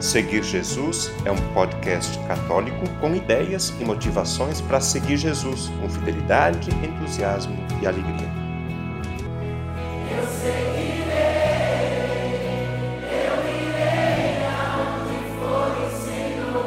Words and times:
Seguir 0.00 0.42
Jesus 0.42 1.10
é 1.24 1.32
um 1.32 1.54
podcast 1.54 2.18
católico 2.28 2.84
com 3.00 3.14
ideias 3.14 3.70
e 3.80 3.84
motivações 3.84 4.60
para 4.60 4.78
seguir 4.78 5.16
Jesus 5.16 5.70
com 5.80 5.88
fidelidade, 5.88 6.68
entusiasmo 6.84 7.56
e 7.82 7.86
alegria. 7.86 8.28
Eu 10.14 10.26
seguirei, 10.26 11.06
eu 13.00 13.40
irei 13.56 14.44
aonde 14.44 15.16
for 15.38 15.72
o 15.80 15.88
Senhor. 16.04 16.60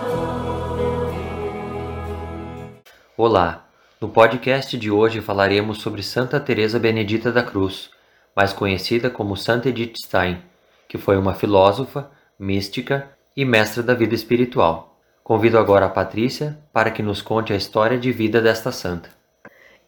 Olá, 3.16 3.68
no 4.02 4.10
podcast 4.10 4.76
de 4.76 4.90
hoje 4.90 5.22
falaremos 5.22 5.82
sobre 5.82 6.02
Santa 6.02 6.40
Teresa 6.40 6.80
Benedita 6.80 7.32
da 7.32 7.44
Cruz, 7.44 7.92
mais 8.36 8.52
conhecida 8.54 9.08
como 9.08 9.38
Santa 9.38 9.70
Edith 9.70 9.98
Stein, 10.04 10.42
que 10.88 10.98
foi 10.98 11.16
uma 11.16 11.36
filósofa, 11.36 12.10
mística 12.40 13.19
e 13.40 13.46
mestra 13.46 13.82
da 13.82 13.94
vida 13.94 14.14
espiritual. 14.14 15.00
Convido 15.24 15.58
agora 15.58 15.86
a 15.86 15.90
Patrícia 15.90 16.60
para 16.74 16.92
que 16.92 17.02
nos 17.02 17.22
conte 17.22 17.54
a 17.54 17.56
história 17.56 17.98
de 17.98 18.12
vida 18.12 18.42
desta 18.42 18.70
santa. 18.70 19.10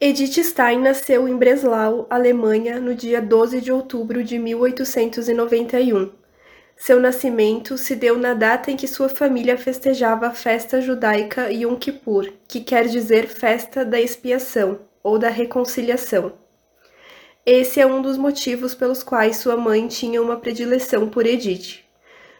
Edith 0.00 0.42
Stein 0.42 0.78
nasceu 0.78 1.28
em 1.28 1.36
Breslau, 1.36 2.06
Alemanha, 2.08 2.80
no 2.80 2.94
dia 2.94 3.20
12 3.20 3.60
de 3.60 3.70
outubro 3.70 4.24
de 4.24 4.38
1891. 4.38 6.12
Seu 6.74 6.98
nascimento 6.98 7.76
se 7.76 7.94
deu 7.94 8.16
na 8.16 8.32
data 8.32 8.70
em 8.70 8.76
que 8.76 8.88
sua 8.88 9.10
família 9.10 9.58
festejava 9.58 10.28
a 10.28 10.30
festa 10.30 10.80
judaica 10.80 11.52
Yom 11.52 11.76
Kippur, 11.76 12.32
que 12.48 12.62
quer 12.62 12.86
dizer 12.88 13.26
festa 13.26 13.84
da 13.84 14.00
expiação 14.00 14.78
ou 15.02 15.18
da 15.18 15.28
reconciliação. 15.28 16.32
Esse 17.44 17.82
é 17.82 17.86
um 17.86 18.00
dos 18.00 18.16
motivos 18.16 18.74
pelos 18.74 19.02
quais 19.02 19.36
sua 19.36 19.58
mãe 19.58 19.86
tinha 19.88 20.22
uma 20.22 20.38
predileção 20.38 21.06
por 21.06 21.26
Edith. 21.26 21.81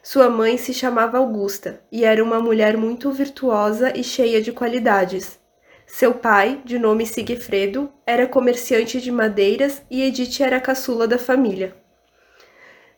Sua 0.05 0.29
mãe 0.29 0.59
se 0.59 0.75
chamava 0.75 1.19
Augusta 1.19 1.81
e 1.91 2.05
era 2.05 2.25
uma 2.25 2.41
mulher 2.41 2.77
muito 2.77 3.13
virtuosa 3.13 3.97
e 3.97 4.03
cheia 4.03 4.43
de 4.43 4.51
qualidades. 4.51 5.39
Seu 5.87 6.13
pai, 6.13 6.61
de 6.65 6.77
nome 6.77 7.07
Sigfredo, 7.07 7.89
era 8.05 8.27
comerciante 8.27 9.01
de 9.01 9.13
madeiras 9.13 9.81
e 9.89 10.03
Edith 10.03 10.43
era 10.43 10.57
a 10.57 10.61
caçula 10.61 11.07
da 11.07 11.19
família. 11.19 11.77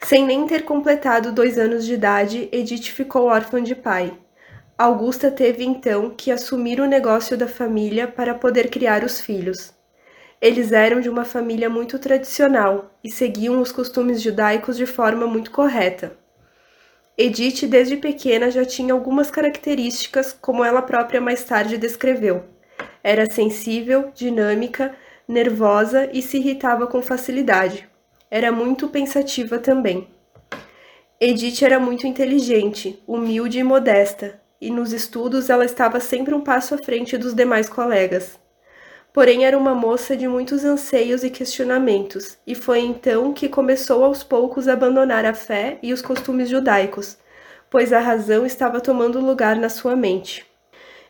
Sem 0.00 0.24
nem 0.24 0.46
ter 0.46 0.64
completado 0.64 1.30
dois 1.30 1.58
anos 1.58 1.84
de 1.84 1.92
idade, 1.92 2.48
Edith 2.50 2.91
ficou 2.91 3.24
órfã 3.24 3.62
de 3.62 3.74
pai. 3.74 4.16
Augusta 4.78 5.30
teve 5.30 5.62
então 5.62 6.08
que 6.08 6.33
assumir 6.33 6.80
o 6.80 6.86
negócio 6.86 7.36
da 7.36 7.46
família 7.46 8.08
para 8.08 8.34
poder 8.34 8.70
criar 8.70 9.05
os 9.05 9.20
filhos. 9.20 9.74
Eles 10.41 10.72
eram 10.72 11.02
de 11.02 11.11
uma 11.11 11.27
família 11.27 11.68
muito 11.68 11.98
tradicional 11.98 12.98
e 13.05 13.11
seguiam 13.11 13.61
os 13.61 13.70
costumes 13.70 14.22
judaicos 14.22 14.74
de 14.74 14.86
forma 14.86 15.27
muito 15.27 15.50
correta. 15.50 16.23
Edith, 17.17 17.67
desde 17.69 17.97
pequena, 17.97 18.51
já 18.51 18.65
tinha 18.65 18.93
algumas 18.93 19.31
características, 19.31 20.37
como 20.41 20.65
ela 20.65 20.83
própria 20.83 21.20
mais 21.20 21.45
tarde 21.45 21.79
descreveu. 21.79 22.43
Era 23.05 23.31
sensível, 23.31 24.11
dinâmica, 24.12 24.95
nervosa 25.29 26.11
e 26.12 26.20
se 26.20 26.39
irritava 26.39 26.89
com 26.89 27.01
facilidade. 27.01 27.89
Era 28.29 28.51
muito 28.51 28.89
pensativa 28.89 29.59
também. 29.59 30.09
Edith 31.20 31.62
era 31.62 31.79
muito 31.79 32.07
inteligente, 32.07 33.01
humilde 33.07 33.61
e 33.61 33.65
modesta, 33.65 34.41
e 34.61 34.69
nos 34.69 34.92
estudos 34.92 35.48
ela 35.48 35.65
estava 35.65 36.01
sempre 36.01 36.35
um 36.35 36.41
passo 36.41 36.75
à 36.75 36.79
frente 36.79 37.17
dos 37.17 37.33
demais 37.33 37.69
colegas. 37.69 38.39
Porém, 39.15 39.45
era 39.45 39.57
uma 39.57 39.77
moça 39.77 40.17
de 40.17 40.27
muitos 40.27 40.65
anseios 40.65 41.23
e 41.23 41.31
questionamentos, 41.31 42.37
e 42.45 42.53
foi 42.53 42.81
então 42.81 43.33
que 43.33 43.48
começou 43.48 44.03
aos 44.03 44.25
poucos 44.25 44.67
a 44.67 44.73
abandonar 44.73 45.25
a 45.25 45.33
fé 45.33 45.79
e 45.81 45.93
os 45.93 46.03
costumes 46.03 46.48
judaicos, 46.48 47.17
pois 47.70 47.92
a 47.92 48.01
razão 48.01 48.45
estava 48.45 48.81
tomando 48.81 49.20
lugar 49.20 49.55
na 49.55 49.69
sua 49.69 49.95
mente. 49.95 50.45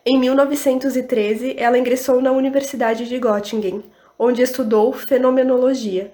Em 0.05 0.19
1913, 0.19 1.55
ela 1.57 1.79
ingressou 1.79 2.21
na 2.21 2.31
Universidade 2.31 3.09
de 3.09 3.19
Göttingen, 3.19 3.83
onde 4.19 4.43
estudou 4.43 4.93
fenomenologia. 4.93 6.13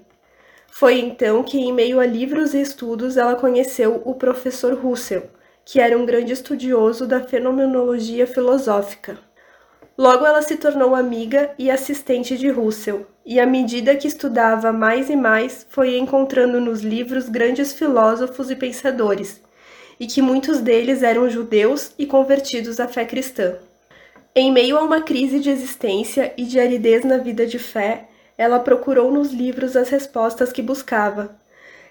Foi 0.69 1.01
então 1.01 1.43
que, 1.43 1.59
em 1.59 1.73
meio 1.73 1.99
a 1.99 2.07
livros 2.07 2.55
e 2.55 2.61
estudos, 2.61 3.17
ela 3.17 3.35
conheceu 3.35 4.01
o 4.05 4.15
professor 4.15 4.75
Russell, 4.75 5.29
que 5.65 5.81
era 5.81 5.99
um 5.99 6.07
grande 6.07 6.33
estudioso 6.33 7.05
da 7.05 7.19
fenomenologia 7.19 8.29
filosófica. 8.29 9.19
Logo 9.97 10.25
ela 10.25 10.41
se 10.41 10.57
tornou 10.57 10.95
amiga 10.95 11.51
e 11.59 11.71
assistente 11.71 12.39
de 12.39 12.49
Russell, 12.49 13.07
e 13.25 13.39
à 13.39 13.47
medida 13.47 13.97
que 13.97 14.09
estudava 14.09 14.73
mais 14.73 15.11
e 15.11 15.17
mais, 15.17 15.67
foi 15.69 15.99
encontrando 15.99 16.61
nos 16.61 16.81
livros 16.81 17.29
grandes 17.29 17.73
filósofos 17.73 18.51
e 18.51 18.57
pensadores, 18.57 19.41
e 19.99 20.07
que 20.07 20.23
muitos 20.23 20.61
deles 20.61 21.03
eram 21.03 21.29
judeus 21.29 21.93
e 21.99 22.07
convertidos 22.07 22.81
à 22.81 22.89
fé 22.89 23.05
cristã. 23.05 23.57
Em 24.35 24.51
meio 24.51 24.79
a 24.79 24.83
uma 24.83 25.03
crise 25.03 25.41
de 25.41 25.51
existência 25.51 26.33
e 26.37 26.45
de 26.45 26.59
aridez 26.59 27.05
na 27.05 27.19
vida 27.19 27.47
de 27.47 27.59
fé, 27.59 28.09
ela 28.39 28.61
procurou 28.61 29.13
nos 29.13 29.33
livros 29.33 29.77
as 29.77 29.91
respostas 29.91 30.51
que 30.51 30.63
buscava. 30.63 31.37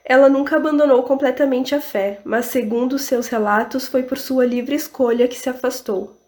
Ela 0.03 0.27
nunca 0.27 0.55
abandonou 0.55 1.03
completamente 1.03 1.75
a 1.75 1.81
fé, 1.81 2.19
mas, 2.23 2.47
segundo 2.47 2.97
seus 2.97 3.27
relatos, 3.27 3.87
foi 3.87 4.01
por 4.01 4.17
sua 4.17 4.45
livre 4.45 4.75
escolha 4.75 5.27
que 5.27 5.37
se 5.37 5.49
afastou. 5.49 6.18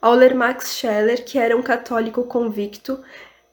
Ao 0.00 0.14
ler 0.14 0.34
Max 0.34 0.76
Scheller, 0.76 1.24
que 1.24 1.38
era 1.38 1.56
um 1.56 1.62
católico 1.62 2.24
convicto, 2.24 3.02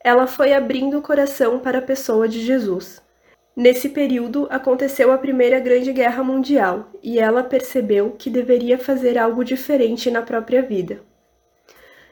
ela 0.04 0.28
foi 0.28 0.54
abrindo 0.54 0.98
o 0.98 1.02
coração 1.02 1.60
para 1.60 1.80
a 1.80 1.82
pessoa 1.82 2.28
de 2.28 2.42
Jesus. 2.42 3.02
Nesse 3.56 3.90
período 3.90 4.48
aconteceu 4.50 5.12
a 5.12 5.18
Primeira 5.18 5.60
Grande 5.60 5.94
Guerra 5.94 6.24
Mundial 6.24 6.90
e 7.02 7.20
ela 7.20 7.44
percebeu 7.44 8.16
que 8.18 8.30
deveria 8.30 8.78
fazer 8.78 9.18
algo 9.18 9.44
diferente 9.44 10.12
na 10.12 10.22
própria 10.22 10.62
vida. 10.62 11.02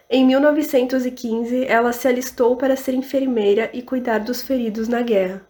Em 0.10 0.26
1915, 0.26 1.66
ela 1.66 1.92
se 1.92 2.08
alistou 2.08 2.56
para 2.56 2.76
ser 2.76 2.94
enfermeira 2.94 3.70
e 3.74 3.82
cuidar 3.82 4.20
dos 4.20 4.42
feridos 4.42 4.88
na 4.88 5.02
guerra. 5.02 5.42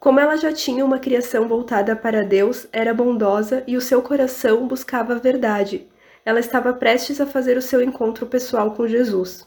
Como 0.00 0.18
ela 0.18 0.36
já 0.36 0.52
tinha 0.52 0.84
uma 0.84 0.98
criação 0.98 1.46
voltada 1.46 1.94
para 1.94 2.24
Deus, 2.24 2.66
era 2.72 2.94
bondosa 2.94 3.62
e 3.66 3.76
o 3.76 3.80
seu 3.80 4.02
coração 4.02 4.66
buscava 4.66 5.14
a 5.14 5.18
verdade, 5.18 5.86
ela 6.24 6.40
estava 6.40 6.72
prestes 6.72 7.20
a 7.20 7.26
fazer 7.26 7.56
o 7.56 7.62
seu 7.62 7.82
encontro 7.82 8.26
pessoal 8.26 8.72
com 8.72 8.86
Jesus. 8.86 9.46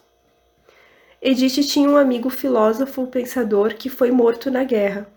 Edith 1.22 1.64
tinha 1.68 1.90
um 1.90 1.98
amigo 1.98 2.30
filósofo 2.30 3.08
pensador 3.08 3.76
que 3.76 3.90
foi 3.90 4.12
morto 4.12 4.52
na 4.52 4.64
guerra. 4.64 5.08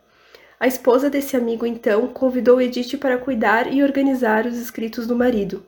A 0.58 0.66
esposa 0.66 1.10
desse 1.10 1.36
amigo, 1.36 1.66
então, 1.66 2.08
convidou 2.08 2.60
Edith 2.60 2.96
para 2.96 3.18
cuidar 3.18 3.72
e 3.72 3.82
organizar 3.82 4.46
os 4.46 4.56
escritos 4.56 5.06
do 5.06 5.14
marido. 5.14 5.64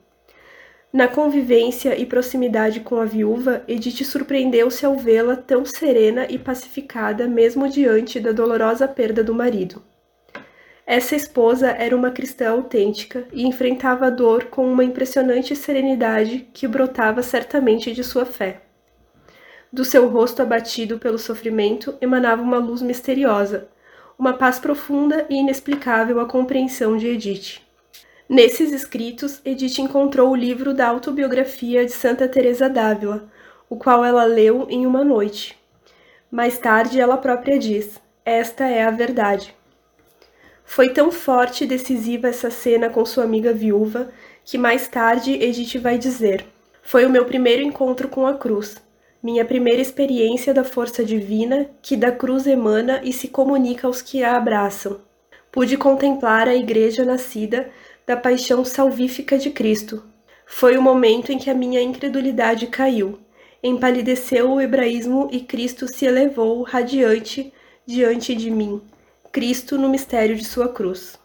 Na 0.93 1.07
convivência 1.07 1.97
e 1.97 2.05
proximidade 2.05 2.81
com 2.81 2.97
a 2.97 3.05
viúva, 3.05 3.63
Edith 3.69 4.05
surpreendeu-se 4.05 4.85
ao 4.85 4.97
vê-la 4.97 5.37
tão 5.37 5.65
serena 5.65 6.27
e 6.29 6.37
pacificada, 6.37 7.29
mesmo 7.29 7.69
diante 7.69 8.19
da 8.19 8.33
dolorosa 8.33 8.89
perda 8.89 9.23
do 9.23 9.33
marido. 9.33 9.81
Essa 10.93 11.15
esposa 11.15 11.69
era 11.69 11.95
uma 11.95 12.11
cristã 12.11 12.51
autêntica 12.51 13.25
e 13.33 13.47
enfrentava 13.47 14.07
a 14.07 14.11
dor 14.11 14.47
com 14.47 14.67
uma 14.67 14.83
impressionante 14.83 15.55
serenidade 15.55 16.49
que 16.53 16.67
brotava 16.67 17.23
certamente 17.23 17.93
de 17.93 18.03
sua 18.03 18.27
fé. 18.27 18.63
Do 19.73 19.85
seu 19.85 20.09
rosto 20.09 20.43
abatido 20.43 20.99
pelo 20.99 21.17
sofrimento 21.17 21.97
emanava 22.01 22.43
uma 22.43 22.59
luz 22.59 22.83
misteriosa, 22.83 23.69
uma 24.19 24.33
paz 24.33 24.59
profunda 24.59 25.27
e 25.31 25.37
inexplicável 25.37 26.19
à 26.19 26.27
compreensão 26.27 26.97
de 26.97 27.07
Edith. 27.07 27.61
Nesses 28.29 28.73
escritos, 28.73 29.41
Edith 29.45 29.79
encontrou 29.79 30.33
o 30.33 30.37
livro 30.37 30.75
da 30.75 30.89
autobiografia 30.89 31.87
de 31.87 31.93
Santa 31.93 32.27
Teresa 32.27 32.69
d'Ávila, 32.69 33.31
o 33.69 33.77
qual 33.77 34.05
ela 34.05 34.25
leu 34.25 34.67
em 34.69 34.85
uma 34.87 35.05
noite. 35.05 35.57
Mais 36.29 36.59
tarde, 36.59 37.01
ela 37.01 37.17
própria 37.17 37.61
diz: 37.61 38.01
"Esta 38.25 38.67
é 38.67 38.83
a 38.83 38.91
verdade". 38.91 39.60
Foi 40.73 40.89
tão 40.91 41.11
forte 41.11 41.65
e 41.65 41.67
decisiva 41.67 42.29
essa 42.29 42.49
cena 42.49 42.89
com 42.89 43.05
sua 43.05 43.25
amiga 43.25 43.53
viúva 43.53 44.13
que 44.45 44.57
mais 44.57 44.87
tarde 44.87 45.33
Edith 45.33 45.81
vai 45.81 45.99
dizer: 45.99 46.47
Foi 46.81 47.05
o 47.05 47.11
meu 47.11 47.25
primeiro 47.25 47.61
encontro 47.61 48.07
com 48.07 48.25
a 48.25 48.35
cruz, 48.35 48.77
minha 49.21 49.45
primeira 49.45 49.83
experiência 49.83 50.55
da 50.55 50.63
força 50.63 51.05
divina 51.05 51.69
que 51.83 51.97
da 51.97 52.13
cruz 52.13 52.47
emana 52.47 53.01
e 53.03 53.13
se 53.13 53.27
comunica 53.27 53.89
aos 53.89 54.01
que 54.01 54.23
a 54.23 54.37
abraçam. 54.37 55.01
Pude 55.51 55.77
contemplar 55.77 56.47
a 56.47 56.55
igreja 56.55 57.05
nascida 57.05 57.69
da 58.07 58.17
paixão 58.17 58.65
salvífica 58.65 59.37
de 59.37 59.51
Cristo. 59.51 60.05
Foi 60.47 60.77
o 60.77 60.83
momento 60.83 61.33
em 61.33 61.39
que 61.39 61.51
a 61.51 61.55
minha 61.55 61.83
incredulidade 61.83 62.69
caiu, 62.69 63.19
empalideceu 63.61 64.53
o 64.53 64.61
hebraísmo 64.61 65.29
e 65.33 65.41
Cristo 65.41 65.93
se 65.93 66.07
elevou 66.07 66.63
radiante 66.63 67.53
diante 67.85 68.37
de 68.37 68.53
mim 68.53 68.81
Cristo 69.33 69.79
no 69.79 69.89
mistério 69.89 70.35
de 70.35 70.45
sua 70.45 70.69
cruz. 70.69 71.17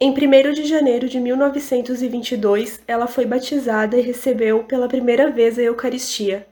Em 0.00 0.12
1 0.12 0.52
de 0.54 0.64
janeiro 0.64 1.06
de 1.06 1.20
1922, 1.20 2.80
ela 2.88 3.06
foi 3.06 3.26
batizada 3.26 3.98
e 3.98 4.00
recebeu 4.00 4.64
pela 4.64 4.88
primeira 4.88 5.30
vez 5.30 5.58
a 5.58 5.62
Eucaristia. 5.62 6.46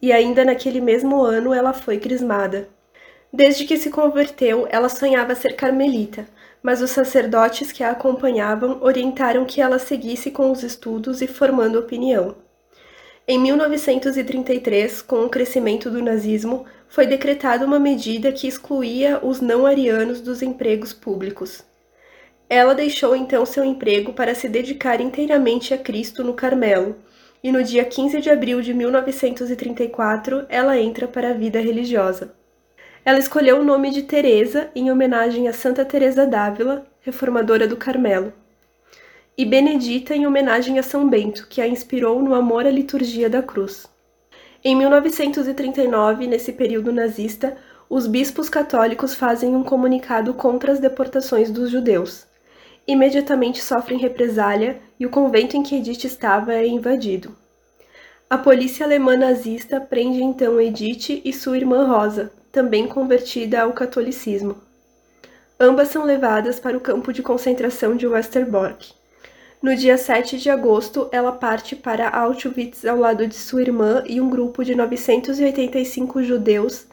E 0.00 0.12
ainda 0.12 0.44
naquele 0.44 0.80
mesmo 0.80 1.22
ano 1.22 1.52
ela 1.52 1.72
foi 1.72 1.98
crismada. 1.98 2.68
Desde 3.32 3.64
que 3.64 3.76
se 3.76 3.90
converteu, 3.90 4.68
ela 4.70 4.88
sonhava 4.88 5.34
ser 5.34 5.56
carmelita, 5.56 6.24
mas 6.62 6.80
os 6.80 6.92
sacerdotes 6.92 7.72
que 7.72 7.82
a 7.82 7.90
acompanhavam 7.90 8.78
orientaram 8.80 9.44
que 9.44 9.60
ela 9.60 9.80
seguisse 9.80 10.30
com 10.30 10.52
os 10.52 10.62
estudos 10.62 11.20
e 11.20 11.26
formando 11.26 11.80
opinião. 11.80 12.36
Em 13.30 13.38
1933, 13.38 15.02
com 15.02 15.26
o 15.26 15.28
crescimento 15.28 15.90
do 15.90 16.02
nazismo, 16.02 16.64
foi 16.88 17.06
decretada 17.06 17.66
uma 17.66 17.78
medida 17.78 18.32
que 18.32 18.48
excluía 18.48 19.20
os 19.22 19.38
não-arianos 19.38 20.22
dos 20.22 20.40
empregos 20.40 20.94
públicos. 20.94 21.62
Ela 22.48 22.74
deixou 22.74 23.14
então 23.14 23.44
seu 23.44 23.62
emprego 23.62 24.14
para 24.14 24.34
se 24.34 24.48
dedicar 24.48 24.98
inteiramente 25.02 25.74
a 25.74 25.76
Cristo 25.76 26.24
no 26.24 26.32
Carmelo, 26.32 26.96
e 27.44 27.52
no 27.52 27.62
dia 27.62 27.84
15 27.84 28.18
de 28.22 28.30
abril 28.30 28.62
de 28.62 28.72
1934 28.72 30.46
ela 30.48 30.78
entra 30.78 31.06
para 31.06 31.28
a 31.28 31.34
vida 31.34 31.60
religiosa. 31.60 32.32
Ela 33.04 33.18
escolheu 33.18 33.60
o 33.60 33.64
nome 33.64 33.90
de 33.90 34.04
Teresa 34.04 34.70
em 34.74 34.90
homenagem 34.90 35.48
a 35.48 35.52
Santa 35.52 35.84
Teresa 35.84 36.26
d'Ávila, 36.26 36.86
reformadora 37.02 37.68
do 37.68 37.76
Carmelo, 37.76 38.32
e 39.38 39.44
Benedita 39.44 40.14
em 40.14 40.26
homenagem 40.26 40.78
a 40.78 40.82
São 40.82 41.08
Bento, 41.08 41.46
que 41.48 41.60
a 41.60 41.68
inspirou 41.68 42.20
no 42.20 42.34
amor 42.34 42.66
à 42.66 42.70
liturgia 42.70 43.30
da 43.30 43.42
cruz. 43.42 43.86
Em 44.62 44.74
1939, 44.74 46.26
nesse 46.26 46.52
período 46.52 46.92
nazista, 46.92 47.56
os 47.88 48.06
bispos 48.06 48.50
católicos 48.50 49.14
fazem 49.14 49.54
um 49.54 49.62
comunicado 49.62 50.34
contra 50.34 50.72
as 50.72 50.80
deportações 50.80 51.50
dos 51.50 51.70
judeus 51.70 52.26
imediatamente 52.88 53.62
sofrem 53.62 53.98
represália 53.98 54.80
e 54.98 55.04
o 55.04 55.10
convento 55.10 55.54
em 55.54 55.62
que 55.62 55.76
Edith 55.76 56.04
estava 56.04 56.54
é 56.54 56.66
invadido. 56.66 57.36
A 58.30 58.38
polícia 58.38 58.86
alemã 58.86 59.14
nazista 59.14 59.78
prende 59.78 60.22
então 60.22 60.58
Edith 60.58 61.20
e 61.22 61.32
sua 61.32 61.58
irmã 61.58 61.86
Rosa, 61.86 62.32
também 62.50 62.88
convertida 62.88 63.60
ao 63.60 63.74
catolicismo. 63.74 64.56
Ambas 65.60 65.88
são 65.88 66.04
levadas 66.04 66.58
para 66.58 66.76
o 66.76 66.80
campo 66.80 67.12
de 67.12 67.22
concentração 67.22 67.94
de 67.94 68.06
Westerbork. 68.06 68.94
No 69.60 69.74
dia 69.74 69.98
7 69.98 70.38
de 70.38 70.48
agosto, 70.48 71.08
ela 71.10 71.32
parte 71.32 71.74
para 71.74 72.08
Auschwitz 72.08 72.84
ao 72.84 72.96
lado 72.96 73.26
de 73.26 73.34
sua 73.34 73.60
irmã 73.60 74.04
e 74.06 74.20
um 74.20 74.30
grupo 74.30 74.64
de 74.64 74.72
985 74.72 76.22
judeus, 76.22 76.86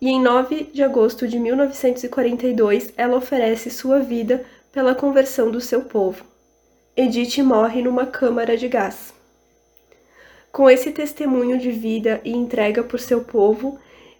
e 0.00 0.08
em 0.08 0.22
9 0.22 0.70
de 0.72 0.84
agosto 0.84 1.26
de 1.26 1.40
1942 1.40 2.92
ela 2.96 3.16
oferece 3.16 3.68
sua 3.68 3.98
vida 3.98 4.44
pela 4.70 4.94
conversão 4.94 5.50
do 5.50 5.60
seu 5.60 5.82
povo. 5.82 6.24
Edith 6.96 7.42
morre 7.42 7.82
numa 7.82 8.06
câmara 8.06 8.56
de 8.56 8.68
gás. 8.68 9.12
Com 10.52 10.70
esse 10.70 10.92
testemunho 10.92 11.58
de 11.58 11.72
vida 11.72 12.20
e 12.24 12.30
entrega 12.30 12.84
por 12.84 13.00
seu 13.00 13.22
povo, 13.22 13.76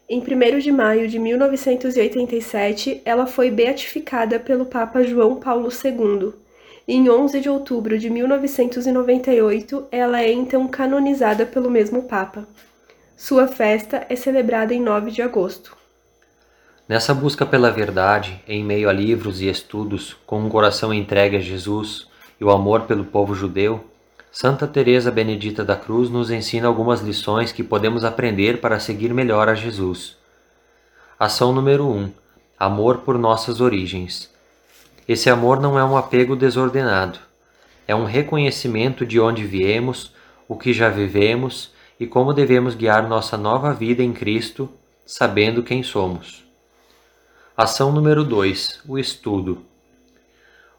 em 0.09 0.21
1 0.21 0.59
de 0.59 0.73
maio 0.73 1.07
de 1.07 1.21
1987, 1.21 3.03
ela 3.05 3.25
foi 3.25 3.53
beatificada 3.53 4.41
pelo 4.41 4.67
Papa 4.67 5.05
João 5.05 5.37
Paulo 5.37 5.69
II. 5.69 6.44
Em 6.87 7.09
11 7.09 7.41
de 7.41 7.49
outubro 7.49 7.99
de 7.99 8.11
1998, 8.11 9.87
ela 9.91 10.21
é 10.21 10.31
então 10.31 10.69
canonizada 10.69 11.47
pelo 11.47 11.71
mesmo 11.71 12.03
Papa. 12.03 12.47
Sua 13.17 13.49
festa 13.49 14.05
é 14.11 14.15
celebrada 14.15 14.75
em 14.75 14.81
9 14.83 15.11
de 15.11 15.23
agosto. 15.23 15.75
Nessa 16.87 17.15
busca 17.15 17.47
pela 17.47 17.71
verdade, 17.71 18.39
em 18.47 18.63
meio 18.63 18.91
a 18.91 18.93
livros 18.93 19.41
e 19.41 19.49
estudos, 19.49 20.15
com 20.27 20.41
um 20.41 20.51
coração 20.51 20.93
entregue 20.93 21.39
a 21.39 21.41
Jesus 21.41 22.07
e 22.39 22.45
o 22.45 22.51
amor 22.51 22.83
pelo 22.83 23.07
povo 23.07 23.35
judeu, 23.35 23.83
Santa 24.31 24.67
Teresa 24.67 25.11
Benedita 25.11 25.65
da 25.65 25.77
Cruz 25.77 26.11
nos 26.11 26.31
ensina 26.31 26.69
algumas 26.69 27.01
lições 27.01 27.51
que 27.51 27.63
podemos 27.63 28.05
aprender 28.05 28.61
para 28.61 28.79
seguir 28.79 29.15
melhor 29.15 29.49
a 29.49 29.55
Jesus. 29.55 30.19
Ação 31.19 31.51
número 31.51 31.89
1: 31.89 32.11
Amor 32.59 32.99
por 32.99 33.17
nossas 33.17 33.63
origens. 33.63 34.34
Esse 35.07 35.29
amor 35.29 35.61
não 35.61 35.79
é 35.79 35.85
um 35.85 35.99
apego 35.99 36.35
desordenado, 36.35 37.19
é 37.87 37.95
um 37.95 38.07
reconhecimento 38.07 39.05
de 39.05 39.21
onde 39.21 39.45
viemos, 39.45 40.13
o 40.49 40.57
que 40.57 40.73
já 40.73 40.89
vivemos 40.89 41.73
e 42.01 42.07
como 42.07 42.33
devemos 42.33 42.75
guiar 42.75 43.07
nossa 43.07 43.37
nova 43.37 43.75
vida 43.75 44.03
em 44.03 44.15
Cristo, 44.15 44.71
sabendo 45.05 45.63
quem 45.63 45.83
somos. 45.83 46.43
Ação 47.55 47.93
número 47.93 48.25
2: 48.25 48.81
O 48.89 48.99
estudo. 48.99 49.63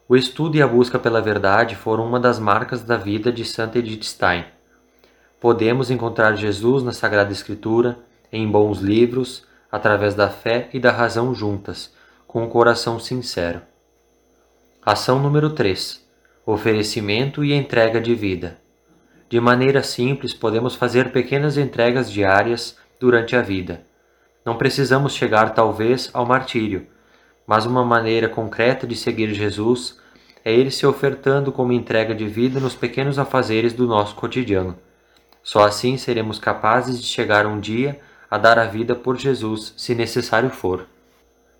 O 0.09 0.15
estudo 0.15 0.57
e 0.57 0.61
a 0.61 0.67
busca 0.67 0.97
pela 0.97 1.21
verdade 1.21 1.75
foram 1.75 2.07
uma 2.07 2.19
das 2.19 2.39
marcas 2.39 2.81
da 2.81 2.97
vida 2.97 3.31
de 3.31 3.45
Santa 3.45 3.77
Edith 3.77 4.05
Stein. 4.05 4.45
Podemos 5.39 5.91
encontrar 5.91 6.35
Jesus 6.35 6.81
na 6.81 6.91
Sagrada 6.91 7.31
Escritura, 7.31 7.99
em 8.31 8.49
bons 8.49 8.79
livros, 8.79 9.45
através 9.71 10.15
da 10.15 10.29
fé 10.29 10.67
e 10.73 10.79
da 10.79 10.91
razão 10.91 11.35
juntas, 11.35 11.93
com 12.27 12.43
um 12.43 12.49
coração 12.49 12.99
sincero. 12.99 13.61
Ação 14.85 15.19
número 15.19 15.49
3: 15.49 16.05
Oferecimento 16.45 17.43
e 17.43 17.53
entrega 17.53 17.99
de 17.99 18.13
vida. 18.13 18.59
De 19.27 19.39
maneira 19.39 19.81
simples, 19.81 20.33
podemos 20.33 20.75
fazer 20.75 21.11
pequenas 21.11 21.57
entregas 21.57 22.11
diárias 22.11 22.77
durante 22.99 23.35
a 23.35 23.41
vida 23.41 23.81
não 24.45 24.55
precisamos 24.55 25.13
chegar, 25.13 25.55
talvez, 25.55 26.11
ao 26.13 26.23
martírio, 26.23 26.85
mas 27.47 27.65
uma 27.65 27.83
maneira 27.83 28.29
concreta 28.29 28.85
de 28.85 28.95
seguir 28.95 29.33
Jesus 29.33 29.97
é 30.43 30.53
ele 30.53 30.69
se 30.69 30.85
ofertando 30.85 31.51
como 31.51 31.71
entrega 31.71 32.13
de 32.13 32.27
vida 32.27 32.59
nos 32.59 32.75
pequenos 32.75 33.17
afazeres 33.17 33.73
do 33.73 33.87
nosso 33.87 34.13
cotidiano. 34.13 34.77
Só 35.41 35.63
assim 35.65 35.97
seremos 35.97 36.37
capazes 36.37 37.01
de 37.01 37.07
chegar 37.07 37.47
um 37.47 37.59
dia 37.59 37.99
a 38.29 38.37
dar 38.37 38.59
a 38.59 38.65
vida 38.65 38.93
por 38.93 39.17
Jesus, 39.17 39.73
se 39.75 39.95
necessário 39.95 40.51
for. 40.51 40.85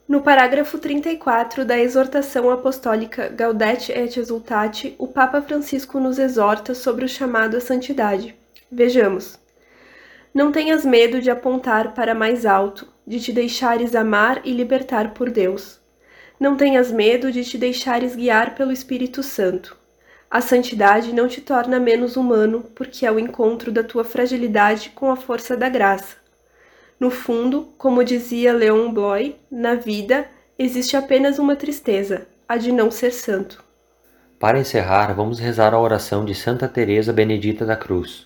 No 0.08 0.22
parágrafo 0.22 0.78
34 0.78 1.66
da 1.66 1.80
exortação 1.80 2.52
apostólica 2.52 3.28
Gaudete 3.28 3.92
et 3.92 4.16
Exultate, 4.20 4.94
o 5.00 5.08
Papa 5.08 5.42
Francisco 5.42 6.00
nos 6.00 6.20
exorta 6.20 6.76
sobre 6.76 7.06
o 7.06 7.10
chamado 7.10 7.58
à 7.58 7.60
santidade. 7.60 8.36
Vejamos. 8.72 9.40
Não 10.32 10.52
tenhas 10.52 10.86
medo 10.86 11.20
de 11.20 11.32
apontar 11.32 11.96
para 11.96 12.14
mais 12.14 12.46
alto, 12.46 12.88
de 13.06 13.20
te 13.20 13.34
deixares 13.34 13.96
amar 13.96 14.42
e 14.46 14.52
libertar 14.52 15.12
por 15.12 15.32
Deus. 15.32 15.80
Não 16.40 16.56
tenhas 16.56 16.92
medo 16.92 17.32
de 17.32 17.44
te 17.44 17.58
deixares 17.58 18.16
guiar 18.16 18.54
pelo 18.54 18.72
Espírito 18.72 19.24
Santo. 19.24 19.76
A 20.30 20.40
santidade 20.40 21.14
não 21.14 21.28
te 21.28 21.42
torna 21.42 21.80
menos 21.80 22.16
humano, 22.16 22.70
porque 22.76 23.08
é 23.08 23.12
o 23.12 23.18
encontro 23.18 23.72
da 23.72 23.84
tua 23.84 24.04
fragilidade 24.04 24.92
com 24.92 25.10
a 25.10 25.16
força 25.16 25.58
da 25.58 25.68
graça. 25.68 26.25
No 27.00 27.10
fundo, 27.10 27.70
como 27.78 28.04
dizia 28.04 28.54
Leon 28.54 28.92
Bloy, 28.92 29.36
na 29.52 29.76
vida 29.76 30.26
existe 30.58 30.96
apenas 30.96 31.38
uma 31.38 31.56
tristeza, 31.56 32.28
a 32.48 32.58
de 32.58 32.72
não 32.72 32.90
ser 32.90 33.12
santo. 33.12 33.64
Para 34.40 34.60
encerrar, 34.60 35.14
vamos 35.14 35.40
rezar 35.40 35.74
a 35.74 35.80
oração 35.80 36.24
de 36.24 36.34
Santa 36.34 36.68
Teresa 36.68 37.12
Benedita 37.12 37.66
da 37.66 37.76
Cruz. 37.76 38.26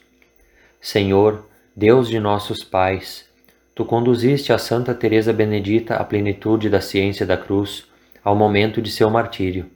Senhor, 0.82 1.48
Deus 1.76 2.08
de 2.08 2.20
nossos 2.20 2.64
pais, 2.64 3.26
tu 3.74 3.86
conduziste 3.86 4.52
a 4.52 4.58
Santa 4.58 4.94
Teresa 4.94 5.32
Benedita 5.32 5.96
à 5.96 6.04
plenitude 6.04 6.70
da 6.70 6.82
ciência 6.82 7.26
da 7.26 7.38
cruz, 7.38 7.88
ao 8.24 8.36
momento 8.36 8.82
de 8.82 8.92
seu 8.92 9.10
martírio. 9.10 9.70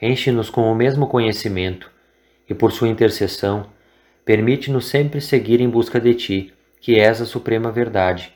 Enche-nos 0.00 0.50
com 0.50 0.70
o 0.70 0.74
mesmo 0.74 1.06
conhecimento 1.06 1.90
e 2.48 2.54
por 2.54 2.72
sua 2.72 2.88
intercessão, 2.88 3.66
permite-nos 4.24 4.86
sempre 4.86 5.20
seguir 5.20 5.60
em 5.60 5.68
busca 5.68 6.00
de 6.00 6.14
ti, 6.14 6.52
que 6.82 6.98
és 6.98 7.22
a 7.22 7.24
suprema 7.24 7.70
verdade, 7.70 8.32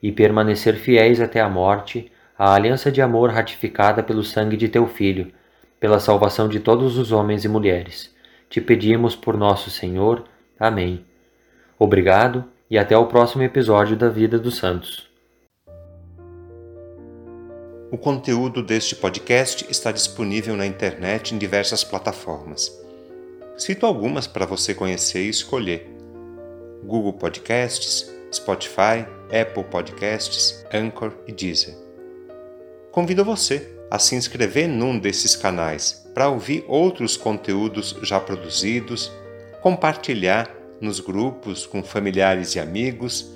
e 0.00 0.12
permanecer 0.12 0.76
fiéis 0.76 1.20
até 1.20 1.40
a 1.40 1.48
morte 1.48 2.10
à 2.38 2.54
aliança 2.54 2.92
de 2.92 3.02
amor 3.02 3.30
ratificada 3.30 4.04
pelo 4.04 4.22
sangue 4.22 4.56
de 4.56 4.68
teu 4.68 4.86
filho, 4.86 5.32
pela 5.80 5.98
salvação 5.98 6.48
de 6.48 6.60
todos 6.60 6.96
os 6.96 7.10
homens 7.10 7.44
e 7.44 7.48
mulheres. 7.48 8.14
Te 8.48 8.60
pedimos 8.60 9.16
por 9.16 9.36
nosso 9.36 9.68
Senhor. 9.68 10.24
Amém. 10.58 11.04
Obrigado 11.76 12.44
e 12.70 12.78
até 12.78 12.96
o 12.96 13.06
próximo 13.06 13.42
episódio 13.42 13.96
da 13.96 14.08
Vida 14.08 14.38
dos 14.38 14.56
Santos. 14.56 15.08
O 17.90 17.98
conteúdo 17.98 18.62
deste 18.62 18.94
podcast 18.94 19.66
está 19.68 19.90
disponível 19.90 20.56
na 20.56 20.66
internet 20.66 21.34
em 21.34 21.38
diversas 21.38 21.82
plataformas. 21.82 22.70
Cito 23.56 23.86
algumas 23.86 24.28
para 24.28 24.46
você 24.46 24.72
conhecer 24.72 25.24
e 25.24 25.30
escolher: 25.30 25.97
Google 26.84 27.12
Podcasts, 27.12 28.12
Spotify, 28.32 29.06
Apple 29.28 29.64
Podcasts, 29.64 30.64
Anchor 30.72 31.12
e 31.26 31.32
Deezer. 31.32 31.74
Convido 32.90 33.24
você 33.24 33.76
a 33.90 33.98
se 33.98 34.14
inscrever 34.14 34.68
num 34.68 34.98
desses 34.98 35.34
canais 35.34 36.06
para 36.14 36.28
ouvir 36.28 36.64
outros 36.66 37.16
conteúdos 37.16 37.96
já 38.02 38.20
produzidos, 38.20 39.10
compartilhar 39.60 40.50
nos 40.80 41.00
grupos 41.00 41.66
com 41.66 41.82
familiares 41.82 42.54
e 42.54 42.60
amigos 42.60 43.32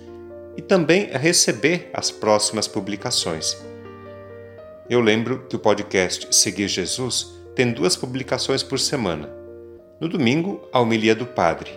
e 0.57 0.63
também 0.63 1.07
receber 1.07 1.91
as 1.93 2.11
próximas 2.11 2.69
publicações. 2.69 3.57
Eu 4.89 5.01
lembro 5.01 5.47
que 5.49 5.57
o 5.57 5.59
podcast 5.59 6.35
Seguir 6.35 6.69
Jesus 6.69 7.33
tem 7.55 7.73
duas 7.73 7.97
publicações 7.97 8.63
por 8.63 8.79
semana. 8.79 9.31
No 10.01 10.09
domingo, 10.09 10.69
a 10.73 10.81
homilia 10.81 11.15
do 11.15 11.27
Padre, 11.27 11.71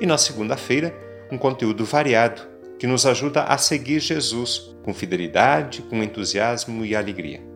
e 0.00 0.06
na 0.06 0.18
segunda-feira, 0.18 0.94
um 1.30 1.38
conteúdo 1.38 1.84
variado 1.84 2.42
que 2.78 2.86
nos 2.86 3.04
ajuda 3.04 3.44
a 3.44 3.58
seguir 3.58 4.00
Jesus 4.00 4.74
com 4.82 4.94
fidelidade, 4.94 5.82
com 5.82 6.02
entusiasmo 6.02 6.84
e 6.84 6.96
alegria. 6.96 7.49